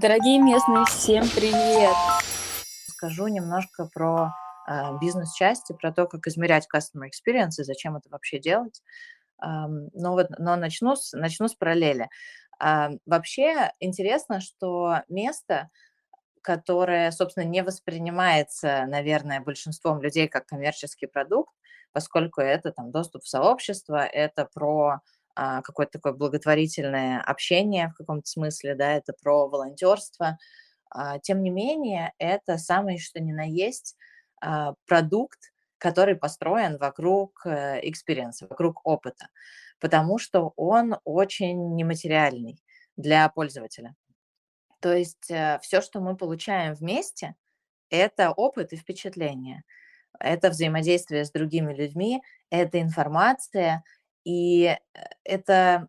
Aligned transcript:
Дорогие 0.00 0.38
местные, 0.38 0.84
всем 0.84 1.24
привет! 1.34 1.92
Скажу 2.86 3.26
немножко 3.26 3.90
про 3.92 4.32
э, 4.68 4.96
бизнес-части, 5.00 5.72
про 5.72 5.90
то, 5.90 6.06
как 6.06 6.28
измерять 6.28 6.68
customer 6.72 7.08
experience 7.08 7.58
и 7.58 7.64
зачем 7.64 7.96
это 7.96 8.08
вообще 8.08 8.38
делать. 8.38 8.80
Эм, 9.42 9.90
но, 9.94 10.12
вот, 10.12 10.28
но 10.38 10.54
начну, 10.54 10.94
с, 10.94 11.16
начну 11.16 11.48
с 11.48 11.56
параллели. 11.56 12.08
Э, 12.62 12.90
вообще 13.06 13.72
интересно, 13.80 14.40
что 14.40 15.02
место, 15.08 15.68
которое, 16.42 17.10
собственно, 17.10 17.42
не 17.42 17.64
воспринимается, 17.64 18.84
наверное, 18.86 19.40
большинством 19.40 20.00
людей 20.00 20.28
как 20.28 20.46
коммерческий 20.46 21.06
продукт, 21.06 21.52
поскольку 21.90 22.40
это 22.40 22.70
там 22.70 22.92
доступ 22.92 23.24
в 23.24 23.28
сообщество, 23.28 23.96
это 23.96 24.48
про 24.54 25.00
какое-то 25.62 25.92
такое 25.92 26.12
благотворительное 26.12 27.20
общение 27.20 27.88
в 27.88 27.94
каком-то 27.94 28.28
смысле, 28.28 28.74
да, 28.74 28.92
это 28.92 29.12
про 29.12 29.48
волонтерство. 29.48 30.38
А, 30.90 31.18
тем 31.18 31.42
не 31.42 31.50
менее, 31.50 32.12
это 32.18 32.58
самое 32.58 32.98
что 32.98 33.20
ни 33.20 33.32
на 33.32 33.44
есть 33.44 33.96
а, 34.40 34.74
продукт, 34.86 35.52
который 35.78 36.16
построен 36.16 36.76
вокруг 36.76 37.42
experience 37.46 38.31
а, 38.31 38.48
вокруг 38.48 38.80
опыта, 38.84 39.28
потому 39.78 40.18
что 40.18 40.52
он 40.56 40.96
очень 41.04 41.76
нематериальный 41.76 42.60
для 42.96 43.28
пользователя. 43.28 43.94
То 44.80 44.92
есть 44.92 45.30
э, 45.30 45.58
все, 45.62 45.80
что 45.80 46.00
мы 46.00 46.16
получаем 46.16 46.74
вместе, 46.74 47.34
это 47.90 48.30
опыт 48.30 48.72
и 48.72 48.76
впечатление, 48.76 49.62
это 50.20 50.50
взаимодействие 50.50 51.24
с 51.24 51.30
другими 51.30 51.72
людьми, 51.72 52.22
это 52.50 52.80
информация, 52.80 53.82
и 54.24 54.64
э, 54.66 54.76
это 55.24 55.88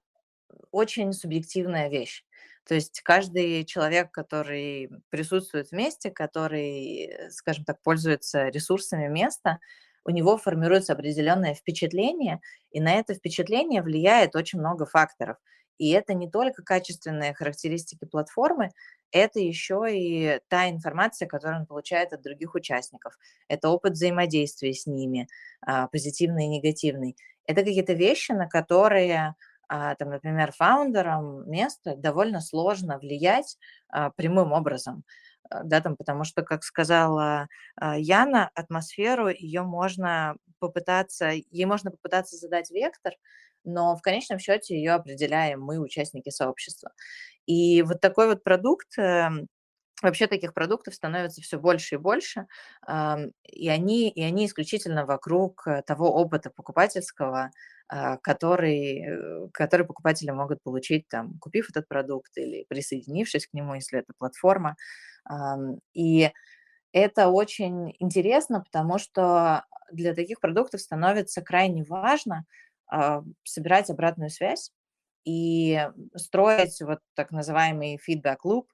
очень 0.72 1.14
субъективная 1.14 1.90
вещь. 1.90 2.24
То 2.68 2.76
есть 2.76 3.02
каждый 3.02 3.66
человек, 3.66 4.12
который 4.12 4.90
присутствует 5.10 5.72
вместе, 5.72 6.12
который, 6.12 7.08
э, 7.08 7.30
скажем 7.32 7.66
так, 7.66 7.82
пользуется 7.82 8.50
ресурсами 8.50 9.08
места, 9.08 9.60
у 10.06 10.12
него 10.12 10.38
формируется 10.38 10.94
определенное 10.94 11.54
впечатление, 11.56 12.42
и 12.72 12.80
на 12.80 12.94
это 12.96 13.14
впечатление 13.16 13.82
влияет 13.82 14.36
очень 14.36 14.60
много 14.60 14.86
факторов. 14.86 15.38
И 15.78 15.92
это 15.92 16.14
не 16.14 16.30
только 16.30 16.62
качественные 16.64 17.34
характеристики 17.34 18.06
платформы, 18.06 18.72
это 19.12 19.40
еще 19.40 19.86
и 19.90 20.40
та 20.50 20.70
информация, 20.70 21.28
которую 21.28 21.62
он 21.62 21.66
получает 21.66 22.14
от 22.14 22.22
других 22.22 22.54
участников. 22.54 23.18
Это 23.48 23.70
опыт 23.70 23.94
взаимодействия 23.94 24.74
с 24.74 24.86
ними, 24.86 25.28
а, 25.62 25.88
позитивный 25.88 26.46
и 26.46 26.50
негативный. 26.50 27.16
Это 27.50 27.64
какие-то 27.64 27.94
вещи, 27.94 28.32
на 28.32 28.48
которые, 28.48 29.36
а, 29.68 29.96
там, 29.96 30.10
например, 30.12 30.52
фаундерам 30.52 31.50
места 31.50 31.96
довольно 31.96 32.42
сложно 32.42 33.00
влиять 33.00 33.58
а, 33.90 34.12
прямым 34.12 34.52
образом. 34.54 35.04
Да, 35.64 35.82
там, 35.82 35.96
потому 35.98 36.26
что, 36.26 36.44
как 36.44 36.64
сказала 36.64 37.48
Яна, 37.82 38.52
атмосферу 38.54 39.30
ее 39.30 39.64
можно 39.64 40.36
попытаться, 40.60 41.30
ей 41.32 41.66
можно 41.66 41.90
попытаться 41.90 42.38
задать 42.38 42.70
вектор, 42.70 43.14
но 43.64 43.96
в 43.96 44.02
конечном 44.04 44.38
счете 44.38 44.76
ее 44.78 44.92
определяем 44.94 45.62
мы, 45.64 45.80
участники 45.80 46.30
сообщества. 46.30 46.92
И 47.48 47.84
вот 47.84 48.02
такой 48.02 48.28
вот 48.28 48.44
продукт, 48.44 48.98
эм, 49.00 49.48
вообще 50.02 50.28
таких 50.28 50.54
продуктов 50.54 50.96
становится 50.96 51.42
все 51.42 51.60
больше 51.60 51.96
и 51.96 51.98
больше, 51.98 52.48
и 52.88 53.70
они, 53.70 54.10
и 54.10 54.22
они 54.24 54.46
исключительно 54.46 55.06
вокруг 55.06 55.68
э, 55.68 55.82
того 55.86 56.14
опыта 56.14 56.50
покупательского, 56.50 57.52
а, 57.88 58.18
который, 58.18 59.06
э, 59.06 59.48
который 59.52 59.86
покупатели 59.86 60.32
могут 60.32 60.62
получить, 60.64 61.08
там, 61.10 61.38
купив 61.40 61.70
этот 61.70 61.88
продукт 61.88 62.38
или 62.38 62.66
присоединившись 62.70 63.48
к 63.48 63.54
нему, 63.54 63.76
если 63.76 64.00
это 64.00 64.14
платформа. 64.18 64.76
И 65.94 66.32
это 66.92 67.28
очень 67.28 67.96
интересно, 68.00 68.62
потому 68.62 68.98
что 68.98 69.66
для 69.92 70.14
таких 70.16 70.40
продуктов 70.40 70.82
становится 70.82 71.42
крайне 71.42 71.84
важно 71.84 72.46
а, 72.88 73.24
собирать 73.44 73.90
обратную 73.90 74.30
связь, 74.30 74.72
и 75.26 75.88
строить 76.16 76.82
вот 76.82 77.00
так 77.14 77.32
называемый 77.32 78.00
feedback 78.08 78.38
loop, 78.46 78.66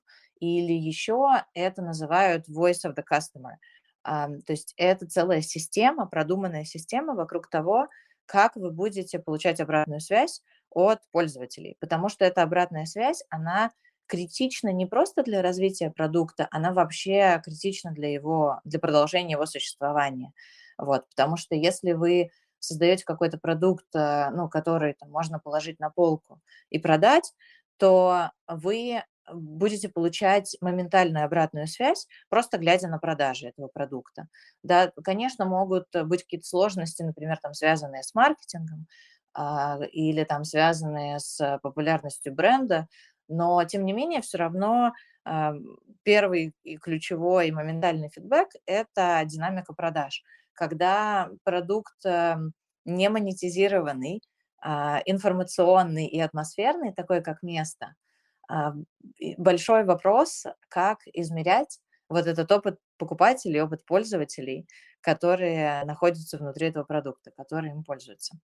или 0.46 0.74
еще 0.74 1.28
это 1.54 1.82
называют 1.82 2.48
voice 2.50 2.86
of 2.86 2.96
the 2.96 3.04
customer. 3.04 3.56
То 4.04 4.52
есть 4.52 4.74
это 4.78 5.08
целая 5.08 5.42
система, 5.42 6.06
продуманная 6.06 6.64
система 6.64 7.16
вокруг 7.16 7.50
того, 7.50 7.88
как 8.26 8.56
вы 8.56 8.72
будете 8.72 9.20
получать 9.20 9.60
обратную 9.60 10.00
связь 10.00 10.42
от 10.70 11.00
пользователей, 11.12 11.78
потому 11.80 12.10
что 12.10 12.26
эта 12.26 12.44
обратная 12.44 12.86
связь, 12.86 13.24
она 13.30 13.72
критична 14.08 14.70
не 14.72 14.86
просто 14.86 15.24
для 15.24 15.42
развития 15.42 15.90
продукта, 15.90 16.48
она 16.52 16.72
вообще 16.74 17.42
критична 17.44 17.92
для 17.92 18.12
его, 18.12 18.60
для 18.64 18.80
продолжения 18.80 19.34
его 19.34 19.46
существования. 19.46 20.34
Вот, 20.78 21.08
потому 21.10 21.38
что 21.38 21.56
если 21.56 21.94
вы 21.94 22.30
создаете 22.60 23.06
какой-то 23.06 23.38
продукт, 23.38 23.86
э, 23.96 24.30
ну, 24.32 24.50
который 24.50 24.94
там, 24.94 25.10
можно 25.12 25.40
положить 25.40 25.80
на 25.80 25.90
полку 25.90 26.42
и 26.70 26.80
продать, 26.80 27.34
то 27.78 28.32
вы 28.48 29.04
будете 29.32 29.90
получать 29.90 30.56
моментальную 30.62 31.26
обратную 31.26 31.68
связь, 31.68 32.08
просто 32.30 32.58
глядя 32.58 32.88
на 32.88 33.00
продажи 33.00 33.48
этого 33.48 33.68
продукта. 33.68 34.28
Да, 34.64 34.92
конечно, 35.04 35.46
могут 35.46 35.88
быть 36.06 36.24
какие-то 36.24 36.48
сложности, 36.48 37.04
например, 37.04 37.38
там, 37.42 37.54
связанные 37.54 38.04
с 38.04 38.14
маркетингом 38.14 38.88
а, 39.34 39.80
или 39.92 40.24
там, 40.24 40.44
связанные 40.44 41.20
с 41.20 41.60
популярностью 41.64 42.34
бренда, 42.34 42.88
но, 43.28 43.64
тем 43.66 43.86
не 43.86 43.94
менее, 43.94 44.22
все 44.22 44.38
равно 44.38 44.94
а, 45.24 45.54
первый 46.04 46.54
и 46.64 46.78
ключевой 46.78 47.52
моментальный 47.52 48.10
фидбэк– 48.10 48.50
это 48.66 49.22
динамика 49.26 49.74
продаж– 49.74 50.24
когда 50.56 51.30
продукт 51.44 52.04
эм, 52.06 52.54
не 52.86 53.10
монетизированный, 53.10 54.22
а, 54.62 55.02
информационный 55.06 56.08
и 56.08 56.20
атмосферный, 56.20 56.94
такой 56.94 57.22
как 57.22 57.44
место, 57.44 57.94
большой 59.38 59.84
вопрос, 59.84 60.44
как 60.70 61.00
измерять 61.14 61.80
вот 62.10 62.28
этот 62.28 62.52
опыт 62.52 62.80
покупателей, 62.98 63.62
опыт 63.62 63.86
пользователей, 63.86 64.68
которые 65.02 65.84
находятся 65.86 66.38
внутри 66.38 66.68
этого 66.68 66.84
продукта, 66.84 67.32
которые 67.32 67.74
им 67.74 67.84
пользуются. 67.84 68.38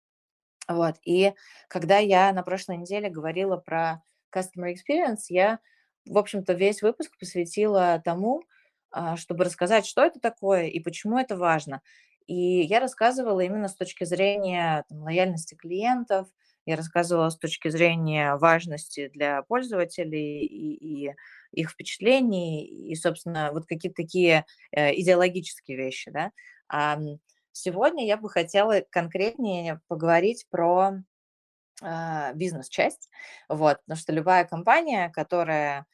Вот. 0.69 0.97
И 1.05 1.33
когда 1.69 1.99
я 1.99 2.33
на 2.33 2.43
прошлой 2.43 2.77
неделе 2.77 3.11
говорила 3.11 3.57
про 3.57 4.03
customer 4.35 4.73
experience, 4.73 5.25
я, 5.29 5.59
в 6.07 6.17
общем-то, 6.17 6.53
весь 6.53 6.83
выпуск 6.83 7.19
посвятила 7.19 8.01
тому, 8.05 8.45
а, 8.93 9.17
чтобы 9.17 9.45
рассказать, 9.45 9.87
что 9.87 10.03
это 10.03 10.21
такое 10.21 10.67
и 10.67 10.81
почему 10.81 11.19
это 11.19 11.37
важно. 11.37 11.83
И 12.27 12.61
я 12.63 12.81
рассказывала 12.81 13.41
именно 13.41 13.69
с 13.69 13.75
точки 13.75 14.05
зрения 14.05 14.85
там, 14.89 15.03
лояльности 15.03 15.55
клиентов, 15.55 16.29
я 16.71 16.77
рассказывала 16.77 17.31
с 17.31 17.39
точки 17.39 17.69
зрения 17.69 18.37
важности 18.37 19.09
для 19.09 19.43
пользователей 19.43 20.45
и, 20.45 21.07
и 21.09 21.15
их 21.53 21.71
впечатлений, 21.71 22.65
и, 22.67 22.95
собственно, 22.95 23.51
вот 23.53 23.67
какие-то 23.67 24.03
такие 24.03 24.45
э, 24.73 24.95
идеологические 24.95 25.77
вещи, 25.77 26.11
да. 26.11 26.33
А 26.69 26.99
сегодня 27.53 28.07
я 28.07 28.17
бы 28.17 28.31
хотела 28.31 28.83
конкретнее 28.91 29.81
поговорить 29.89 30.47
про 30.51 30.93
э, 31.83 32.35
бизнес-часть, 32.35 33.11
вот, 33.49 33.81
потому 33.83 33.99
что 33.99 34.13
любая 34.13 34.45
компания, 34.45 35.11
которая 35.11 35.81
а, 35.81 35.85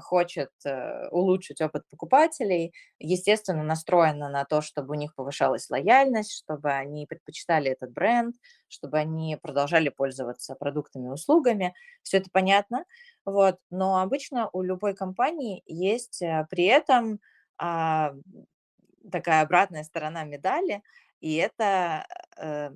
хочет 0.00 0.50
э, 0.66 1.08
улучшить 1.08 1.60
опыт 1.60 1.84
покупателей, 1.88 2.74
естественно, 2.98 3.62
настроена 3.62 4.28
на 4.28 4.44
то, 4.44 4.60
чтобы 4.60 4.92
у 4.92 4.98
них 4.98 5.14
повышалась 5.14 5.70
лояльность, 5.70 6.32
чтобы 6.32 6.70
они 6.72 7.06
предпочитали 7.06 7.70
этот 7.70 7.92
бренд, 7.92 8.36
чтобы 8.68 8.98
они 8.98 9.38
продолжали 9.40 9.88
пользоваться 9.88 10.54
продуктами 10.54 11.06
и 11.06 11.10
услугами. 11.10 11.74
Все 12.02 12.18
это 12.18 12.28
понятно. 12.30 12.84
Вот. 13.24 13.58
Но 13.70 14.00
обычно 14.00 14.50
у 14.52 14.62
любой 14.62 14.94
компании 14.94 15.62
есть 15.66 16.20
э, 16.20 16.46
при 16.50 16.64
этом 16.64 17.20
а, 17.58 18.12
такая 19.10 19.42
обратная 19.42 19.84
сторона 19.84 20.24
медали, 20.24 20.82
и 21.20 21.36
это 21.36 22.06
э, 22.36 22.70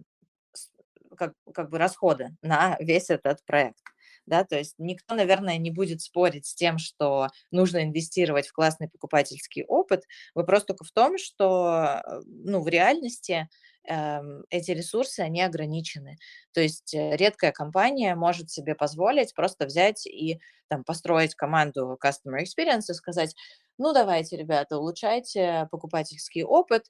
как, 1.17 1.35
как 1.53 1.71
бы 1.71 1.79
расходы 1.79 2.37
на 2.43 2.77
весь 2.81 3.11
этот 3.11 3.45
проект 3.45 3.83
да, 4.27 4.45
то 4.45 4.57
есть 4.59 4.75
никто, 4.79 5.15
наверное, 5.15 5.57
не 5.59 5.71
будет 5.71 6.03
спорить 6.03 6.47
с 6.47 6.55
тем, 6.55 6.79
что 6.79 7.29
нужно 7.51 7.85
инвестировать 7.85 8.49
в 8.49 8.53
классный 8.53 8.89
покупательский 8.89 9.65
опыт. 9.65 10.05
Вопрос 10.35 10.65
только 10.65 10.85
в 10.85 10.91
том, 10.93 11.19
что, 11.19 12.03
э, 12.05 12.21
ну, 12.27 12.61
в 12.61 12.69
реальности 12.69 13.49
эм, 13.89 14.45
эти 14.51 14.73
ресурсы, 14.73 15.21
они 15.21 15.43
ограничены. 15.43 16.19
То 16.53 16.61
есть 16.61 16.95
э, 16.95 17.17
редкая 17.17 17.53
компания 17.53 18.15
может 18.17 18.51
себе 18.51 18.75
позволить 18.75 19.35
просто 19.35 19.67
взять 19.67 20.07
и 20.07 20.41
там 20.69 20.85
построить 20.85 21.35
команду 21.35 21.97
Customer 22.03 22.41
Experience 22.43 22.91
и 22.91 22.95
сказать, 22.95 23.35
ну, 23.79 23.93
давайте, 23.93 24.37
ребята, 24.37 24.79
улучшайте 24.79 25.69
покупательский 25.71 26.43
опыт, 26.43 26.85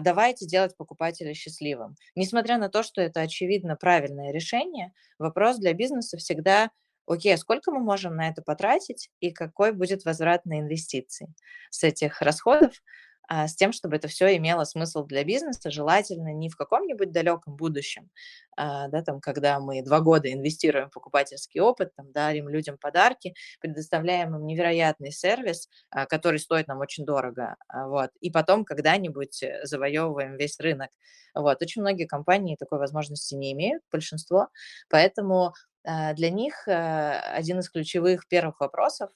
давайте 0.00 0.46
делать 0.46 0.76
покупателя 0.76 1.34
счастливым. 1.34 1.96
Несмотря 2.14 2.58
на 2.58 2.68
то, 2.68 2.82
что 2.82 3.00
это 3.00 3.20
очевидно 3.20 3.76
правильное 3.76 4.32
решение, 4.32 4.92
вопрос 5.18 5.58
для 5.58 5.72
бизнеса 5.72 6.18
всегда 6.18 6.70
окей, 7.06 7.34
а 7.34 7.38
сколько 7.38 7.72
мы 7.72 7.80
можем 7.80 8.14
на 8.16 8.28
это 8.28 8.42
потратить 8.42 9.10
и 9.20 9.32
какой 9.32 9.72
будет 9.72 10.04
возврат 10.04 10.44
на 10.46 10.60
инвестиции 10.60 11.32
с 11.70 11.82
этих 11.82 12.20
расходов, 12.22 12.72
а, 12.72 13.09
с 13.30 13.54
тем, 13.54 13.72
чтобы 13.72 13.96
это 13.96 14.08
все 14.08 14.36
имело 14.36 14.64
смысл 14.64 15.04
для 15.04 15.22
бизнеса, 15.24 15.70
желательно 15.70 16.32
не 16.32 16.48
в 16.48 16.56
каком-нибудь 16.56 17.12
далеком 17.12 17.54
будущем, 17.56 18.10
а, 18.56 18.88
да, 18.88 19.02
там, 19.02 19.20
когда 19.20 19.60
мы 19.60 19.82
два 19.82 20.00
года 20.00 20.32
инвестируем 20.32 20.88
в 20.90 20.92
покупательский 20.92 21.60
опыт, 21.60 21.94
там, 21.96 22.10
дарим 22.12 22.48
людям 22.48 22.76
подарки, 22.76 23.34
предоставляем 23.60 24.34
им 24.34 24.46
невероятный 24.46 25.12
сервис, 25.12 25.68
а, 25.90 26.06
который 26.06 26.40
стоит 26.40 26.66
нам 26.66 26.80
очень 26.80 27.04
дорого, 27.04 27.56
вот, 27.72 28.10
и 28.20 28.30
потом 28.30 28.64
когда-нибудь 28.64 29.42
э, 29.42 29.64
завоевываем 29.64 30.36
весь 30.36 30.58
рынок. 30.60 30.90
Вот. 31.34 31.62
Очень 31.62 31.82
многие 31.82 32.06
компании 32.06 32.56
такой 32.56 32.78
возможности 32.78 33.34
не 33.36 33.52
имеют, 33.52 33.82
большинство, 33.92 34.48
поэтому 34.88 35.54
для 35.84 36.30
них 36.30 36.68
э, 36.68 36.72
один 36.72 37.60
из 37.60 37.70
ключевых 37.70 38.28
первых 38.28 38.60
вопросов 38.60 39.10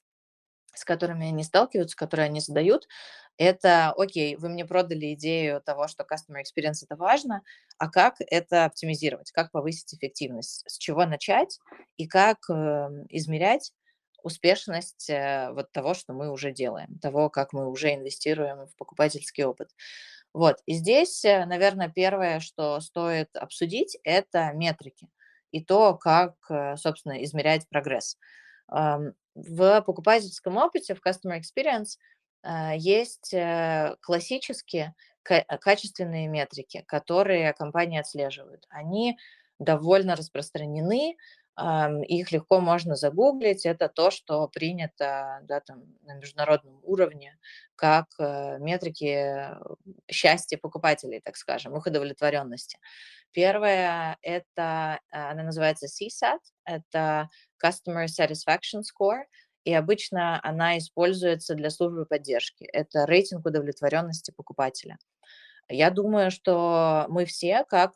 с 0.75 0.85
которыми 0.85 1.29
они 1.29 1.45
сталкиваются, 1.45 1.97
которые 1.97 2.27
они 2.27 2.41
задают, 2.41 2.87
это, 3.37 3.93
окей, 3.97 4.37
вы 4.37 4.49
мне 4.49 4.65
продали 4.65 5.15
идею 5.15 5.61
того, 5.61 5.89
что 5.89 6.05
customer 6.05 6.41
experience 6.43 6.85
это 6.85 6.97
важно, 6.97 7.43
а 7.79 7.91
как 7.91 8.17
это 8.21 8.65
оптимизировать, 8.65 9.33
как 9.33 9.51
повысить 9.51 9.93
эффективность, 9.95 10.63
с 10.69 10.79
чего 10.79 11.05
начать 11.05 11.59
и 11.97 12.07
как 12.07 12.39
э, 12.49 12.55
измерять 13.09 13.73
успешность 14.23 15.11
э, 15.11 15.51
вот 15.53 15.73
того, 15.73 15.95
что 15.95 16.13
мы 16.13 16.31
уже 16.31 16.53
делаем, 16.53 16.99
того, 17.01 17.29
как 17.29 17.53
мы 17.53 17.69
уже 17.69 17.93
инвестируем 17.95 18.67
в 18.67 18.77
покупательский 18.77 19.45
опыт. 19.45 19.71
Вот, 20.33 20.59
и 20.67 20.75
здесь, 20.75 21.25
э, 21.25 21.45
наверное, 21.47 21.89
первое, 21.89 22.41
что 22.41 22.81
стоит 22.81 23.35
обсудить, 23.37 23.97
это 24.05 24.53
метрики 24.53 25.09
и 25.53 25.63
то, 25.65 25.97
как, 25.97 26.35
э, 26.51 26.77
собственно, 26.77 27.23
измерять 27.25 27.69
прогресс. 27.69 28.17
В 29.35 29.81
покупательском 29.83 30.57
опыте, 30.57 30.95
в 30.95 31.05
Customer 31.05 31.41
Experience 31.41 31.99
а, 32.43 32.75
есть 32.75 33.33
э, 33.33 33.97
классические 34.01 34.95
качественные 35.23 36.29
метрики, 36.29 36.85
которые 36.87 37.55
компании 37.55 37.99
отслеживают. 37.99 38.67
Они 38.69 39.17
довольно 39.59 40.17
распространены, 40.17 41.17
их 41.57 42.33
легко 42.33 42.61
можно 42.61 42.97
загуглить. 42.97 43.65
Это 43.65 43.89
то, 43.89 44.11
что 44.11 44.49
принято 44.49 45.41
да, 45.43 45.61
там, 45.61 45.85
на 46.03 46.15
международном 46.15 46.81
уровне, 46.83 47.39
как 47.77 48.07
э, 48.19 48.59
метрики 48.59 49.51
счастья 50.11 50.59
покупателей, 50.59 51.21
так 51.21 51.37
скажем, 51.37 51.77
их 51.77 51.87
удовлетворенности. 51.87 52.79
Первое– 53.33 54.17
это, 54.23 55.01
а, 55.11 55.31
она 55.31 55.43
называется 55.43 55.87
CSAT, 55.87 56.39
это 56.65 57.29
Customer 57.63 58.07
Satisfaction 58.07 58.83
Score, 58.83 59.25
и 59.65 59.75
обычно 59.75 60.41
она 60.45 60.79
используется 60.79 61.55
для 61.55 61.71
службы 61.71 62.07
поддержки. 62.07 62.65
Это 62.65 63.07
рейтинг 63.07 63.45
удовлетворенности 63.47 64.31
покупателя. 64.31 64.99
Я 65.69 65.91
думаю, 65.91 66.31
что 66.31 67.07
мы 67.09 67.25
все, 67.25 67.65
как 67.65 67.95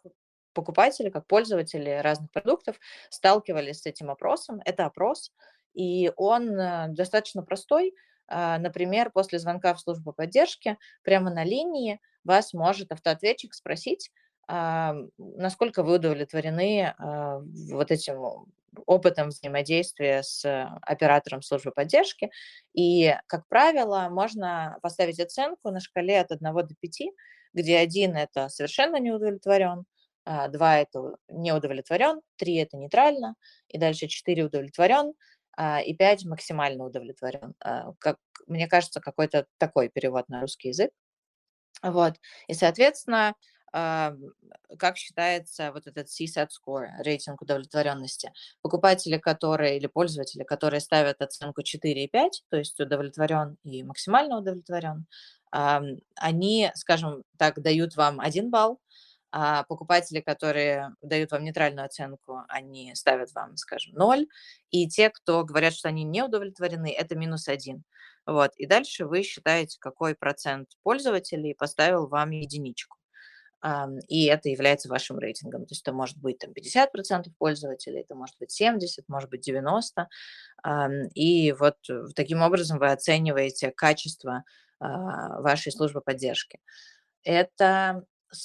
покупатели, 0.52 1.10
как 1.10 1.26
пользователи 1.26 1.90
разных 2.02 2.30
продуктов, 2.32 2.78
сталкивались 3.10 3.82
с 3.82 3.86
этим 3.86 4.10
опросом. 4.10 4.60
Это 4.64 4.86
опрос, 4.86 5.32
и 5.74 6.12
он 6.16 6.58
э, 6.58 6.88
достаточно 6.88 7.42
простой. 7.42 7.94
А, 8.26 8.58
например, 8.58 9.10
после 9.10 9.38
звонка 9.38 9.74
в 9.74 9.80
службу 9.80 10.12
поддержки 10.12 10.76
прямо 11.02 11.30
на 11.30 11.44
линии 11.44 12.00
вас 12.24 12.52
может 12.52 12.92
автоответчик 12.92 13.54
спросить, 13.54 14.10
насколько 14.48 15.82
вы 15.82 15.96
удовлетворены 15.96 16.94
а, 16.98 17.40
вот 17.70 17.90
этим 17.90 18.46
опытом 18.86 19.28
взаимодействия 19.28 20.22
с 20.22 20.44
оператором 20.82 21.42
службы 21.42 21.70
поддержки. 21.70 22.30
И, 22.74 23.14
как 23.26 23.46
правило, 23.48 24.08
можно 24.10 24.78
поставить 24.82 25.20
оценку 25.20 25.70
на 25.70 25.80
шкале 25.80 26.20
от 26.20 26.30
1 26.32 26.54
до 26.54 26.74
5, 26.80 27.00
где 27.54 27.78
1– 27.78 28.16
это 28.16 28.48
совершенно 28.48 28.96
не 28.96 29.10
удовлетворен, 29.10 29.84
2 30.28 30.58
а,– 30.60 30.78
это 30.78 31.16
не 31.28 31.52
удовлетворен, 31.52 32.20
3– 32.36 32.54
это 32.56 32.76
нейтрально, 32.76 33.34
и 33.68 33.78
дальше 33.78 34.08
4– 34.08 34.44
удовлетворен, 34.46 35.14
а, 35.56 35.80
и 35.80 35.94
5– 35.94 36.24
максимально 36.26 36.84
удовлетворен. 36.84 37.54
Как, 37.98 38.18
мне 38.46 38.68
кажется, 38.68 39.00
какой-то 39.00 39.46
такой 39.58 39.88
перевод 39.88 40.28
на 40.28 40.40
русский 40.40 40.68
язык. 40.68 40.90
Вот. 41.82 42.14
И, 42.46 42.54
соответственно, 42.54 43.34
как 43.70 44.96
считается 44.96 45.72
вот 45.72 45.86
этот 45.86 46.08
CSAT 46.08 46.48
score, 46.48 46.88
рейтинг 47.00 47.42
удовлетворенности. 47.42 48.32
Покупатели, 48.62 49.18
которые 49.18 49.76
или 49.76 49.86
пользователи, 49.86 50.42
которые 50.42 50.80
ставят 50.80 51.20
оценку 51.20 51.62
4 51.62 52.04
и 52.04 52.08
5, 52.08 52.44
то 52.48 52.56
есть 52.56 52.80
удовлетворен 52.80 53.58
и 53.64 53.82
максимально 53.82 54.38
удовлетворен, 54.38 55.06
они, 55.50 56.70
скажем 56.74 57.24
так, 57.36 57.60
дают 57.60 57.96
вам 57.96 58.20
1 58.20 58.50
балл, 58.50 58.80
а 59.30 59.64
покупатели, 59.64 60.20
которые 60.20 60.94
дают 61.02 61.32
вам 61.32 61.44
нейтральную 61.44 61.86
оценку, 61.86 62.42
они 62.48 62.94
ставят 62.94 63.32
вам, 63.34 63.56
скажем, 63.56 63.94
0, 63.94 64.26
и 64.70 64.88
те, 64.88 65.10
кто 65.10 65.44
говорят, 65.44 65.74
что 65.74 65.88
они 65.88 66.04
не 66.04 66.22
удовлетворены, 66.22 66.92
это 66.92 67.16
минус 67.16 67.48
1. 67.48 67.82
Вот. 68.26 68.52
И 68.56 68.66
дальше 68.66 69.06
вы 69.06 69.22
считаете, 69.22 69.78
какой 69.80 70.14
процент 70.14 70.68
пользователей 70.82 71.54
поставил 71.54 72.06
вам 72.06 72.30
единичку 72.30 72.98
и 74.06 74.26
это 74.26 74.48
является 74.48 74.88
вашим 74.88 75.18
рейтингом. 75.18 75.66
То 75.66 75.72
есть 75.72 75.82
это 75.82 75.92
может 75.92 76.16
быть 76.18 76.38
там, 76.38 76.52
50% 76.52 77.32
пользователей, 77.38 78.00
это 78.00 78.14
может 78.14 78.36
быть 78.38 78.52
70, 78.52 79.08
может 79.08 79.30
быть 79.30 79.40
90. 79.40 80.08
И 81.14 81.52
вот 81.52 81.76
э, 81.90 82.04
таким 82.14 82.42
образом 82.42 82.78
вы 82.78 82.92
оцениваете 82.92 83.72
качество 83.72 84.44
а, 84.78 85.40
вашей 85.40 85.72
службы 85.72 86.00
поддержки. 86.00 86.60
Это 87.24 88.04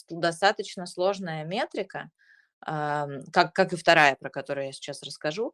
достаточно 0.10 0.86
сложная 0.86 1.44
метрика, 1.46 2.10
как, 2.62 3.54
как 3.54 3.74
и 3.74 3.76
вторая, 3.76 4.16
про 4.16 4.30
которую 4.30 4.68
я 4.68 4.72
сейчас 4.72 5.04
расскажу, 5.04 5.54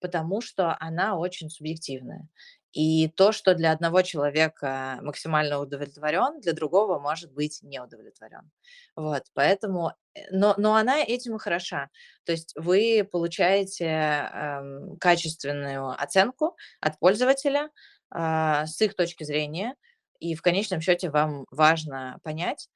потому 0.00 0.40
что 0.40 0.76
она 0.80 1.16
очень 1.16 1.50
субъективная. 1.50 2.28
И 2.72 3.08
то, 3.08 3.32
что 3.32 3.54
для 3.54 3.72
одного 3.72 4.02
человека 4.02 4.98
максимально 5.00 5.60
удовлетворен, 5.60 6.40
для 6.40 6.52
другого 6.52 6.98
может 6.98 7.32
быть 7.32 7.60
не 7.62 7.80
удовлетворен. 7.80 8.50
Вот, 8.94 9.22
поэтому, 9.32 9.92
э, 10.14 10.20
но, 10.30 10.54
но 10.58 10.74
она 10.74 11.02
этим 11.02 11.36
и 11.36 11.38
хороша. 11.38 11.88
То 12.24 12.32
есть 12.32 12.52
вы 12.54 13.08
получаете 13.10 13.86
эм, 13.86 14.98
качественную 14.98 15.88
оценку 15.90 16.54
от 16.82 16.98
пользователя 16.98 17.70
э, 18.14 18.66
с 18.66 18.78
их 18.82 18.94
точки 18.94 19.24
зрения, 19.24 19.74
и 20.20 20.34
в 20.34 20.42
конечном 20.42 20.82
счете 20.82 21.08
вам 21.08 21.46
важно 21.50 22.18
понять, 22.24 22.68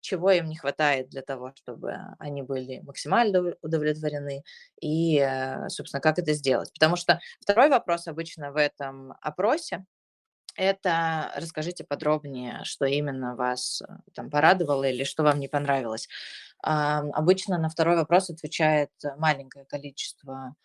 чего 0.00 0.30
им 0.30 0.48
не 0.48 0.56
хватает 0.56 1.08
для 1.08 1.22
того, 1.22 1.52
чтобы 1.56 1.96
они 2.18 2.42
были 2.42 2.80
максимально 2.80 3.54
удовлетворены, 3.62 4.42
и, 4.80 5.18
э, 5.18 5.68
собственно, 5.68 6.00
как 6.00 6.18
это 6.18 6.32
сделать. 6.32 6.72
Потому 6.72 6.96
что 6.96 7.20
второй 7.40 7.68
вопрос 7.68 8.06
обычно 8.06 8.52
в 8.52 8.56
этом 8.56 9.14
опросе– 9.20 9.84
это 10.56 11.32
расскажите 11.36 11.84
подробнее, 11.84 12.60
что 12.64 12.86
именно 12.86 13.36
вас 13.36 13.82
э, 13.82 13.86
там 14.14 14.30
порадовало 14.30 14.84
или 14.84 15.04
что 15.04 15.22
вам 15.22 15.38
не 15.38 15.48
понравилось. 15.48 16.08
Обычно 16.62 17.58
на 17.58 17.68
второй 17.68 17.96
вопрос 17.96 18.30
отвечает 18.30 18.90
маленькое 19.18 19.66
количество 19.66 20.56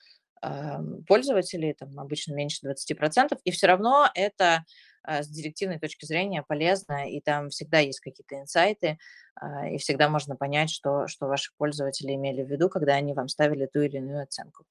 пользователей, 1.07 1.73
там 1.73 1.99
обычно 1.99 2.33
меньше 2.33 2.65
20%, 2.65 3.37
и 3.43 3.51
все 3.51 3.67
равно 3.67 4.09
это 4.15 4.65
а, 5.03 5.23
с 5.23 5.27
директивной 5.27 5.79
точки 5.79 6.05
зрения 6.05 6.43
полезно, 6.43 7.09
и 7.09 7.21
там 7.21 7.49
всегда 7.49 7.79
есть 7.79 7.99
какие-то 7.99 8.39
инсайты, 8.39 8.97
а, 9.35 9.67
и 9.67 9.77
всегда 9.77 10.09
можно 10.09 10.35
понять, 10.35 10.69
что, 10.69 11.07
что 11.07 11.27
ваши 11.27 11.51
пользователи 11.57 12.13
имели 12.13 12.43
в 12.43 12.49
виду, 12.49 12.69
когда 12.69 12.93
они 12.93 13.13
вам 13.13 13.27
ставили 13.27 13.65
ту 13.65 13.81
или 13.81 13.97
иную 13.97 14.23
оценку. 14.23 14.65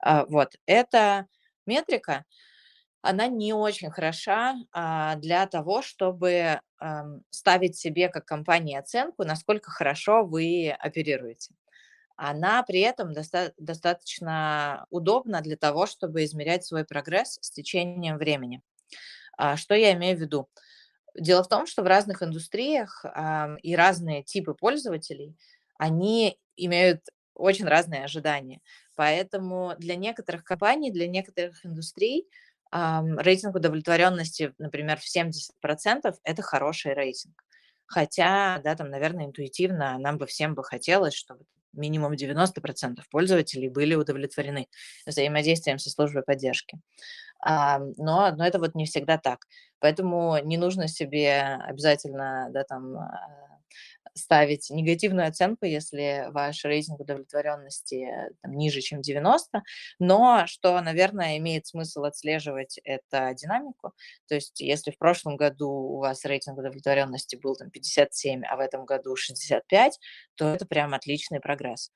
А, 0.00 0.24
вот, 0.26 0.56
эта 0.66 1.26
метрика, 1.66 2.24
она 3.02 3.28
не 3.28 3.54
очень 3.54 3.90
хороша 3.90 4.56
для 5.16 5.46
того, 5.46 5.80
чтобы 5.80 6.60
ставить 7.30 7.74
себе 7.78 8.10
как 8.10 8.26
компании 8.26 8.76
оценку, 8.76 9.24
насколько 9.24 9.70
хорошо 9.70 10.22
вы 10.22 10.70
оперируете. 10.78 11.54
Она 12.22 12.62
при 12.62 12.80
этом 12.80 13.14
доста- 13.14 13.54
достаточно 13.56 14.84
удобна 14.90 15.40
для 15.40 15.56
того, 15.56 15.86
чтобы 15.86 16.24
измерять 16.24 16.66
свой 16.66 16.84
прогресс 16.84 17.38
с 17.40 17.50
течением 17.50 18.18
времени. 18.18 18.60
А, 19.38 19.56
что 19.56 19.74
я 19.74 19.94
имею 19.94 20.18
в 20.18 20.20
виду? 20.20 20.46
Дело 21.18 21.42
в 21.42 21.48
том, 21.48 21.66
что 21.66 21.82
в 21.82 21.86
разных 21.86 22.22
индустриях 22.22 23.06
и 23.62 23.74
разные 23.74 24.22
типы 24.22 24.52
пользователей, 24.52 25.34
они 25.78 26.38
имеют 26.56 27.06
очень 27.34 27.64
разные 27.64 28.04
ожидания. 28.04 28.60
Поэтому 28.96 29.74
для 29.78 29.96
некоторых 29.96 30.44
компаний, 30.44 30.90
для 30.90 31.08
некоторых 31.08 31.64
индустрий 31.64 32.28
рейтинг 32.70 33.56
удовлетворенности, 33.56 34.52
например, 34.58 34.98
в 35.00 35.08
70% 35.08 36.16
это 36.22 36.42
хороший 36.42 36.92
рейтинг. 36.92 37.42
Хотя, 37.86 38.60
да, 38.62 38.76
там, 38.76 38.90
наверное, 38.90 39.24
интуитивно 39.24 39.96
нам 39.98 40.18
бы 40.18 40.26
всем 40.26 40.54
бы 40.54 40.62
хотелось, 40.62 41.14
чтобы 41.14 41.44
минимум 41.72 42.14
90% 42.14 43.00
пользователей 43.10 43.68
были 43.68 43.94
удовлетворены 43.94 44.68
взаимодействием 45.06 45.78
со 45.78 45.90
службой 45.90 46.22
поддержки. 46.22 46.78
А, 47.42 47.78
но, 47.96 48.32
но 48.36 48.46
это 48.46 48.58
вот 48.58 48.74
не 48.74 48.86
всегда 48.86 49.18
так. 49.18 49.46
Поэтому 49.80 50.38
не 50.44 50.58
нужно 50.58 50.88
себе 50.88 51.58
обязательно 51.66 52.48
да, 52.50 52.64
там, 52.64 52.96
а, 52.96 53.49
ставить 54.14 54.70
негативную 54.70 55.28
оценку, 55.28 55.66
если 55.66 56.26
ваш 56.30 56.64
рейтинг 56.64 57.00
удовлетворенности 57.00 58.08
там, 58.42 58.52
ниже, 58.52 58.80
чем 58.80 59.02
90, 59.02 59.62
но 59.98 60.44
что, 60.46 60.80
наверное, 60.80 61.38
имеет 61.38 61.66
смысл 61.66 62.04
отслеживать, 62.04 62.78
это 62.84 63.32
динамику. 63.34 63.92
То 64.28 64.34
есть 64.34 64.60
если 64.60 64.90
в 64.90 64.98
прошлом 64.98 65.36
году 65.36 65.68
у 65.70 65.98
вас 65.98 66.24
рейтинг 66.24 66.58
удовлетворенности 66.58 67.36
был 67.36 67.56
там 67.56 67.70
57, 67.70 68.42
а 68.44 68.56
в 68.56 68.60
этом 68.60 68.84
году 68.84 69.16
65, 69.16 69.98
то 70.36 70.48
это 70.48 70.66
прям 70.66 70.94
отличный 70.94 71.40
прогресс. 71.40 71.90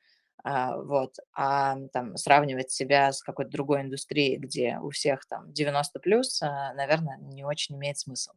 А, 0.46 0.76
вот, 0.76 1.16
а 1.34 1.76
там 1.92 2.16
сравнивать 2.16 2.70
себя 2.70 3.12
с 3.12 3.22
какой-то 3.22 3.50
другой 3.50 3.80
индустрией, 3.80 4.36
где 4.36 4.78
у 4.82 4.90
всех 4.90 5.26
там 5.26 5.50
90 5.52 5.98
плюс, 6.00 6.42
а, 6.42 6.74
наверное, 6.74 7.16
не 7.18 7.44
очень 7.44 7.76
имеет 7.76 7.98
смысл. 7.98 8.32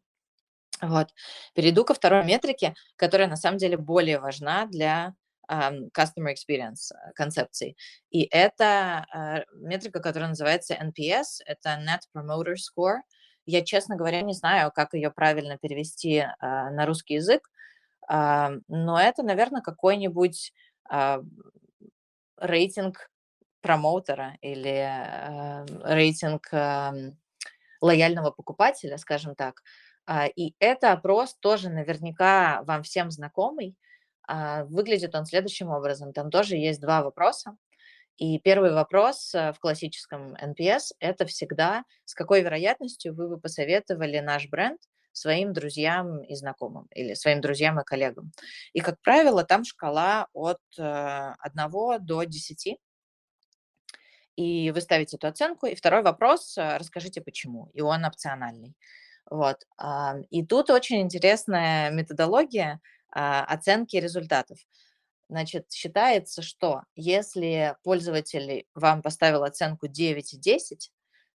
Вот. 0.81 1.10
Перейду 1.53 1.84
ко 1.84 1.93
второй 1.93 2.24
метрике, 2.24 2.75
которая 2.96 3.27
на 3.27 3.36
самом 3.36 3.57
деле 3.57 3.77
более 3.77 4.19
важна 4.19 4.65
для 4.65 5.15
um, 5.50 5.89
customer 5.91 6.34
experience 6.34 6.91
э, 6.91 7.13
концепции. 7.15 7.75
И 8.10 8.24
это 8.24 9.05
uh, 9.15 9.43
метрика, 9.53 10.00
которая 10.00 10.29
называется 10.29 10.75
NPS, 10.75 11.41
это 11.46 11.79
Net 11.81 12.01
Promoter 12.15 12.55
Score. 12.55 12.98
Я, 13.46 13.63
честно 13.63 13.96
говоря, 13.96 14.22
не 14.22 14.34
знаю, 14.34 14.72
как 14.72 14.93
ее 14.93 15.10
правильно 15.10 15.57
перевести 15.57 16.19
uh, 16.19 16.69
на 16.69 16.86
русский 16.86 17.15
язык, 17.15 17.50
uh, 18.12 18.62
но 18.67 19.00
это, 19.00 19.24
наверное, 19.24 19.62
какой-нибудь 19.62 20.53
uh, 20.91 21.25
рейтинг 22.38 23.10
промоутера 23.62 24.38
или 24.41 24.86
uh, 24.86 25.93
рейтинг 25.93 26.53
uh, 26.53 27.13
лояльного 27.81 28.31
покупателя, 28.31 28.98
скажем 28.98 29.36
так. 29.36 29.62
А, 29.62 29.63
и 30.36 30.56
это 30.60 30.94
опрос 30.94 31.36
тоже 31.40 31.70
наверняка 31.70 32.64
вам 32.64 32.84
всем 32.84 33.12
знакомый. 33.12 33.76
А, 34.28 34.66
выглядит 34.66 35.16
он 35.16 35.26
следующим 35.26 35.70
образом. 35.70 36.14
Там 36.14 36.30
тоже 36.30 36.56
есть 36.56 36.82
два 36.82 37.02
вопроса. 37.02 37.58
И 38.18 38.40
первый 38.40 38.74
вопрос 38.74 39.34
э, 39.34 39.54
в 39.54 39.60
классическом 39.60 40.36
NPS– 40.36 40.92
это 41.00 41.26
всегда, 41.26 41.84
с 42.04 42.14
какой 42.16 42.42
вероятностью 42.42 43.14
вы 43.14 43.30
бы 43.30 43.40
посоветовали 43.40 44.20
наш 44.20 44.50
бренд 44.50 44.80
своим 45.14 45.54
друзьям 45.54 46.24
и 46.24 46.36
знакомым 46.36 46.88
или 46.92 47.14
своим 47.14 47.42
друзьям 47.42 47.80
и 47.80 47.84
коллегам. 47.84 48.32
И, 48.74 48.82
как 48.82 49.00
правило, 49.02 49.44
там 49.44 49.64
шкала 49.64 50.28
от 50.34 50.60
1 50.78 51.38
э, 51.46 52.00
до 52.00 52.24
10. 52.24 52.80
И 54.36 54.72
вы 54.72 54.82
ставите 54.82 55.18
эту 55.18 55.28
оценку. 55.28 55.68
И 55.68 55.76
второй 55.76 56.02
вопрос– 56.02 56.56
расскажите, 56.58 57.22
почему. 57.22 57.70
И 57.74 57.82
он 57.82 58.04
опциональный. 58.04 58.76
Вот. 59.29 59.65
И 60.29 60.46
тут 60.46 60.69
очень 60.69 61.01
интересная 61.01 61.91
методология 61.91 62.79
а, 63.12 63.43
оценки 63.43 63.98
результатов. 63.98 64.57
Значит, 65.29 65.72
считается, 65.72 66.41
что 66.41 66.84
если 66.96 67.75
пользователь 67.84 68.65
вам 68.74 69.01
поставил 69.01 69.43
оценку 69.43 69.88
9 69.88 70.34
и 70.34 70.38
10, 70.38 70.91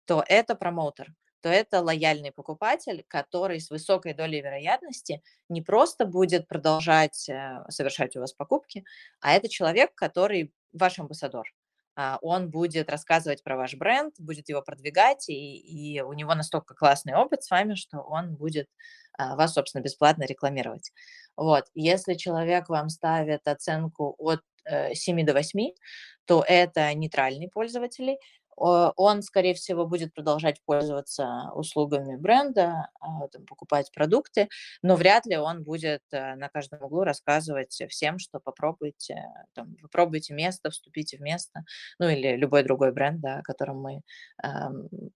то 0.04 0.22
это 0.26 0.54
промоутер, 0.54 1.12
то 1.40 1.48
это 1.48 1.80
лояльный 1.80 2.32
покупатель, 2.32 3.04
который 3.08 3.60
с 3.60 3.70
высокой 3.70 4.14
долей 4.14 4.40
вероятности 4.40 5.22
не 5.48 5.62
просто 5.62 6.04
будет 6.06 6.46
продолжать 6.46 7.28
э, 7.28 7.64
совершать 7.68 8.14
у 8.16 8.20
вас 8.20 8.32
покупки, 8.32 8.84
а 9.20 9.32
это 9.32 9.48
человек, 9.48 9.94
который 9.94 10.52
ваш 10.72 10.98
амбассадор. 10.98 11.52
А, 11.96 12.18
он 12.22 12.50
будет 12.50 12.90
рассказывать 12.90 13.42
про 13.42 13.56
ваш 13.56 13.74
бренд, 13.74 14.14
будет 14.18 14.48
его 14.48 14.62
продвигать, 14.62 15.28
и, 15.28 15.94
и 15.94 16.00
у 16.00 16.12
него 16.12 16.34
настолько 16.34 16.74
классный 16.74 17.14
опыт 17.14 17.42
с 17.42 17.50
вами, 17.50 17.74
что 17.74 17.98
он 17.98 18.34
будет 18.36 18.68
а, 19.18 19.36
вас, 19.36 19.54
собственно, 19.54 19.82
бесплатно 19.82 20.24
рекламировать. 20.24 20.92
Вот. 21.36 21.66
Если 21.74 22.14
человек 22.14 22.68
вам 22.68 22.88
ставит 22.88 23.46
оценку 23.46 24.14
от 24.18 24.40
7 24.92 25.20
э, 25.20 25.24
до 25.24 25.32
8, 25.32 25.70
то 26.26 26.44
это 26.46 26.92
нейтральный 26.94 27.48
пользователь, 27.48 28.16
он, 28.60 29.22
скорее 29.22 29.54
всего, 29.54 29.86
будет 29.86 30.12
продолжать 30.14 30.60
пользоваться 30.64 31.50
услугами 31.54 32.16
бренда, 32.16 32.88
а, 33.00 33.26
покупать 33.46 33.90
продукты, 33.92 34.48
но 34.82 34.96
вряд 34.96 35.26
ли 35.26 35.36
он 35.36 35.62
будет 35.64 36.02
э, 36.12 36.34
на 36.36 36.48
каждом 36.48 36.82
углу 36.82 37.04
рассказывать 37.04 37.82
всем, 37.88 38.18
что 38.18 38.38
попробуйте, 38.38 39.24
там, 39.54 39.76
попробуйте 39.80 40.34
место, 40.34 40.70
вступите 40.70 41.16
в 41.16 41.20
место, 41.20 41.64
ну 41.98 42.08
или 42.08 42.36
любой 42.36 42.62
другой 42.62 42.92
бренд, 42.92 43.20
да, 43.20 43.38
о 43.38 43.42
котором 43.42 43.80
мы 43.80 44.02
э, 44.42 44.48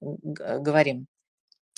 говорим. 0.01 1.07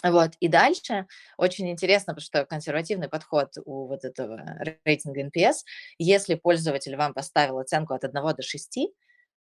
Вот. 0.03 0.33
И 0.41 0.49
дальше 0.49 1.07
очень 1.37 1.71
интересно, 1.71 2.13
потому 2.15 2.25
что 2.25 2.45
консервативный 2.45 3.09
подход 3.09 3.53
у 3.65 3.87
вот 3.87 4.05
этого 4.05 4.41
рейтинга 4.85 5.23
NPS, 5.23 5.65
если 5.99 6.35
пользователь 6.35 6.97
вам 6.97 7.15
поставил 7.15 7.59
оценку 7.59 7.95
от 7.95 8.05
1 8.05 8.15
до 8.37 8.43
6, 8.43 8.79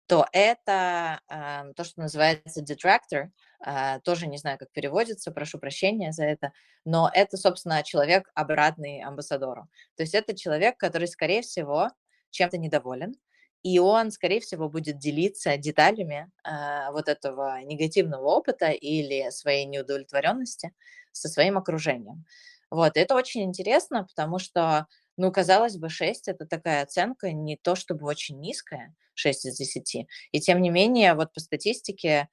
то 0.07 0.27
это 0.33 1.21
э, 1.29 1.73
то, 1.75 1.85
что 1.85 2.01
называется 2.03 2.63
detractor, 2.63 3.31
э, 3.67 4.01
тоже 4.01 4.27
не 4.27 4.37
знаю, 4.39 4.59
как 4.59 4.71
переводится, 4.73 5.33
прошу 5.33 5.59
прощения 5.59 6.13
за 6.13 6.25
это, 6.25 6.53
но 6.85 7.11
это, 7.13 7.37
собственно, 7.37 7.83
человек 7.83 8.31
обратный 8.35 9.03
амбассадору. 9.03 9.69
То 9.97 10.03
есть 10.03 10.15
это 10.15 10.37
человек, 10.37 10.77
который, 10.77 11.09
скорее 11.09 11.43
всего, 11.43 11.91
чем-то 12.31 12.59
недоволен, 12.59 13.15
и 13.63 13.79
он, 13.79 14.11
скорее 14.11 14.41
всего, 14.41 14.69
будет 14.69 14.99
делиться 14.99 15.57
деталями 15.57 16.31
э, 16.45 16.91
вот 16.93 17.09
этого 17.09 17.63
негативного 17.63 18.27
опыта 18.27 18.71
или 18.71 19.31
своей 19.31 19.65
неудовлетворенности 19.65 20.73
со 21.13 21.29
своим 21.29 21.57
окружением. 21.57 22.25
Вот, 22.71 22.97
это 22.97 23.15
очень 23.15 23.43
интересно, 23.45 24.05
потому 24.05 24.39
что 24.39 24.87
ну, 25.17 25.31
казалось 25.33 25.77
бы, 25.77 25.89
6– 25.89 26.29
это 26.29 26.47
такая 26.47 26.83
оценка 26.83 27.33
не 27.33 27.57
то 27.57 27.75
чтобы 27.75 28.07
очень 28.07 28.41
низкая, 28.41 28.95
6 29.15 29.47
из 29.47 29.57
10. 29.57 30.07
И 30.33 30.41
тем 30.41 30.61
не 30.61 30.71
менее, 30.71 31.15
вот 31.15 31.33
по 31.33 31.41
статистике 31.41 32.29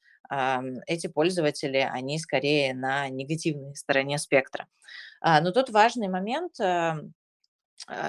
эти 0.88 1.08
пользователи, 1.08 1.78
они 1.78 2.18
скорее 2.18 2.74
на 2.74 3.10
негативной 3.10 3.76
стороне 3.76 4.18
спектра. 4.18 4.68
А, 5.20 5.42
но 5.42 5.52
тут 5.52 5.70
важный 5.70 6.08
момент. 6.08 6.60
А, 6.60 7.02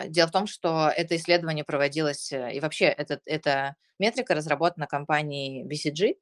дело 0.06 0.28
в 0.28 0.32
том, 0.32 0.46
что 0.46 0.88
это 0.94 1.16
исследование 1.16 1.64
проводилось, 1.64 2.30
э, 2.32 2.52
и 2.54 2.60
вообще 2.60 2.84
это, 2.84 3.20
эта 3.24 3.74
метрика 3.98 4.34
разработана 4.34 4.86
компанией 4.86 5.64
BCG, 5.64 6.16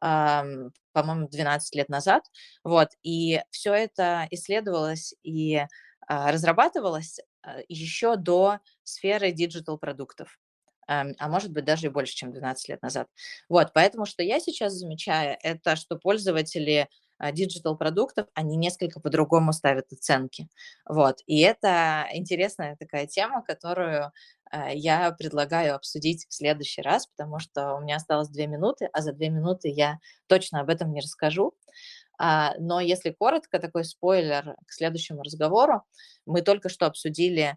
по-моему, 0.00 1.28
12 1.28 1.74
лет 1.76 1.88
назад. 1.88 2.24
Вот, 2.64 2.88
и 3.02 3.40
все 3.50 3.72
это 3.74 4.26
исследовалось 4.30 5.14
и 5.22 5.64
а, 6.08 6.32
разрабатывалась 6.32 7.20
а, 7.20 7.22
еще 7.68 8.16
до 8.16 8.60
сферы 8.84 9.32
digital-продуктов 9.32 10.38
а 10.86 11.28
может 11.28 11.52
быть 11.52 11.64
даже 11.64 11.86
и 11.86 11.90
больше, 11.90 12.14
чем 12.14 12.32
12 12.32 12.68
лет 12.68 12.82
назад. 12.82 13.08
Вот, 13.48 13.72
поэтому 13.72 14.04
что 14.04 14.22
я 14.22 14.40
сейчас 14.40 14.74
замечаю, 14.74 15.36
это 15.42 15.76
что 15.76 15.96
пользователи 15.96 16.88
digital-продуктов, 17.20 18.26
они 18.34 18.56
несколько 18.56 18.98
по-другому 19.00 19.52
ставят 19.52 19.92
оценки. 19.92 20.48
Вот, 20.88 21.18
и 21.26 21.40
это 21.40 22.08
интересная 22.12 22.76
такая 22.76 23.06
тема, 23.06 23.42
которую 23.42 24.10
я 24.74 25.12
предлагаю 25.12 25.76
обсудить 25.76 26.26
в 26.28 26.34
следующий 26.34 26.82
раз, 26.82 27.06
потому 27.06 27.38
что 27.38 27.74
у 27.74 27.80
меня 27.80 27.96
осталось 27.96 28.28
две 28.28 28.46
минуты, 28.46 28.90
а 28.92 29.00
за 29.00 29.12
две 29.12 29.30
минуты 29.30 29.68
я 29.68 29.98
точно 30.26 30.60
об 30.60 30.68
этом 30.68 30.92
не 30.92 31.00
расскажу. 31.00 31.54
А, 32.24 32.54
но 32.60 32.78
если 32.80 33.10
коротко, 33.10 33.58
такой 33.58 33.84
спойлер 33.84 34.54
к 34.68 34.72
следующему 34.72 35.22
разговору, 35.22 35.82
мы 36.24 36.42
только 36.42 36.68
что 36.68 36.86
обсудили 36.86 37.56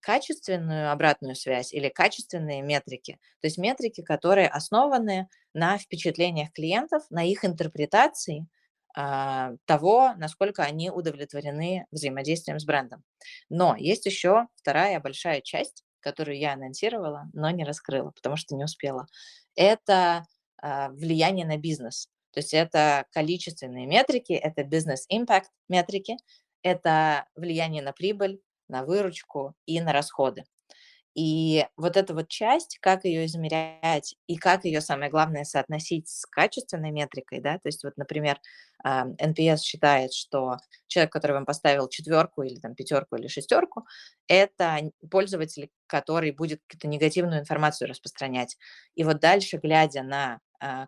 качественную 0.00 0.92
обратную 0.92 1.34
связь 1.34 1.74
или 1.74 1.88
качественные 1.88 2.62
метрики, 2.62 3.18
то 3.40 3.48
есть 3.48 3.58
метрики, 3.58 4.02
которые 4.02 4.48
основаны 4.48 5.28
на 5.52 5.78
впечатлениях 5.78 6.52
клиентов, 6.52 7.02
на 7.10 7.24
их 7.28 7.44
интерпретации 7.44 8.46
а, 8.96 9.54
того, 9.66 10.14
насколько 10.16 10.62
они 10.62 10.90
удовлетворены 10.90 11.86
взаимодействием 11.90 12.60
с 12.60 12.64
брендом. 12.64 13.02
Но 13.50 13.74
есть 13.76 14.06
еще 14.06 14.46
вторая 14.54 15.00
большая 15.00 15.40
часть, 15.40 15.82
которую 16.00 16.38
я 16.38 16.52
анонсировала, 16.52 17.28
но 17.34 17.50
не 17.50 17.64
раскрыла, 17.64 18.12
потому 18.12 18.36
что 18.36 18.54
не 18.54 18.64
успела. 18.64 19.06
Это 19.56 20.24
а, 20.62 20.88
влияние 20.90 21.46
на 21.46 21.56
бизнес. 21.56 22.08
То 22.38 22.40
есть 22.40 22.54
это 22.54 23.04
количественные 23.10 23.88
метрики, 23.88 24.30
это 24.32 24.62
бизнес-импакт 24.62 25.50
метрики, 25.68 26.16
это 26.62 27.26
влияние 27.34 27.82
на 27.82 27.92
прибыль, 27.92 28.40
на 28.68 28.84
выручку 28.84 29.54
и 29.66 29.80
на 29.80 29.92
расходы. 29.92 30.44
И 31.16 31.66
вот 31.76 31.96
эта 31.96 32.14
вот 32.14 32.28
часть, 32.28 32.78
как 32.80 33.04
ее 33.04 33.26
измерять 33.26 34.14
и 34.28 34.36
как 34.36 34.64
ее, 34.64 34.80
самое 34.80 35.10
главное, 35.10 35.42
соотносить 35.42 36.08
с 36.08 36.26
качественной 36.26 36.92
метрикой, 36.92 37.40
да, 37.40 37.54
то 37.54 37.66
есть 37.66 37.82
вот, 37.82 37.96
например, 37.96 38.38
NPS 38.86 39.56
считает, 39.62 40.12
что 40.12 40.58
человек, 40.86 41.12
который 41.12 41.32
вам 41.32 41.44
поставил 41.44 41.88
четверку 41.88 42.42
или 42.42 42.60
там 42.60 42.76
пятерку 42.76 43.16
или 43.16 43.26
шестерку, 43.26 43.84
это 44.28 44.78
пользователь, 45.10 45.70
который 45.88 46.30
будет 46.30 46.60
какую-то 46.68 46.86
негативную 46.86 47.40
информацию 47.40 47.88
распространять. 47.88 48.56
И 48.94 49.02
вот 49.02 49.18
дальше, 49.18 49.56
глядя 49.56 50.04
на 50.04 50.34
а, 50.34 50.38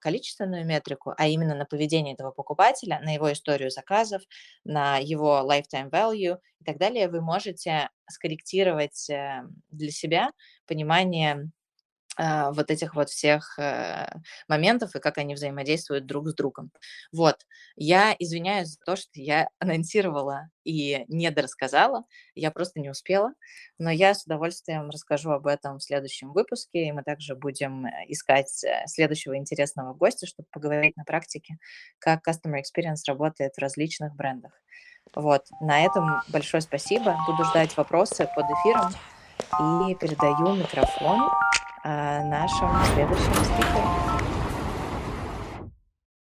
количественную 0.00 0.66
метрику, 0.66 1.14
а 1.16 1.26
именно 1.28 1.54
на 1.54 1.64
поведение 1.64 2.14
этого 2.14 2.30
покупателя, 2.30 3.00
на 3.00 3.14
его 3.14 3.32
историю 3.32 3.70
заказов, 3.70 4.22
на 4.64 4.98
его 4.98 5.40
lifetime 5.48 5.90
value 5.90 6.38
и 6.60 6.64
так 6.64 6.78
далее, 6.78 7.08
вы 7.08 7.20
можете 7.20 7.90
скорректировать 8.08 9.08
э, 9.10 9.42
для 9.70 9.90
себя 9.90 10.32
понимание 10.66 11.34
а, 11.34 11.59
вот 12.18 12.70
этих 12.70 12.94
вот 12.94 13.08
всех 13.08 13.58
э, 13.58 14.08
моментов 14.48 14.94
и 14.94 15.00
как 15.00 15.18
они 15.18 15.34
взаимодействуют 15.34 16.06
друг 16.06 16.28
с 16.28 16.34
другом. 16.34 16.70
Вот. 17.12 17.36
Я 17.76 18.14
извиняюсь 18.18 18.68
за 18.68 18.78
то, 18.84 18.96
что 18.96 19.10
я 19.14 19.48
анонсировала 19.58 20.50
и 20.64 21.04
недорассказала, 21.08 22.04
я 22.34 22.50
просто 22.50 22.80
не 22.80 22.90
успела, 22.90 23.32
но 23.78 23.90
я 23.90 24.14
с 24.14 24.24
удовольствием 24.24 24.90
расскажу 24.90 25.30
об 25.30 25.46
этом 25.46 25.78
в 25.78 25.82
следующем 25.82 26.32
выпуске, 26.32 26.88
и 26.88 26.92
мы 26.92 27.02
также 27.02 27.34
будем 27.34 27.86
э, 27.86 27.90
искать 28.08 28.64
э, 28.64 28.86
следующего 28.86 29.36
интересного 29.36 29.94
гостя, 29.94 30.26
чтобы 30.26 30.48
поговорить 30.50 30.96
на 30.96 31.04
практике, 31.04 31.56
как 31.98 32.26
Customer 32.28 32.60
Experience 32.60 33.02
работает 33.06 33.54
в 33.54 33.60
различных 33.60 34.14
брендах. 34.14 34.52
Вот, 35.14 35.46
на 35.60 35.84
этом 35.84 36.20
большое 36.28 36.60
спасибо. 36.60 37.16
Буду 37.26 37.44
ждать 37.44 37.76
вопросы 37.76 38.28
под 38.34 38.44
эфиром 38.44 38.92
и 39.88 39.94
передаю 39.94 40.54
микрофон 40.54 41.30
нашему 41.84 42.84
следующему 42.94 43.34
спикеру. 43.44 43.99